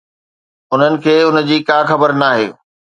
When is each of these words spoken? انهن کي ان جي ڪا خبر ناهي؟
انهن 0.73 0.93
کي 1.03 1.15
ان 1.27 1.37
جي 1.47 1.57
ڪا 1.69 1.79
خبر 1.91 2.19
ناهي؟ 2.21 2.47